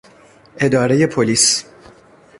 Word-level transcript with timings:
ادارهی 0.57 1.05
پلیس 1.07 1.65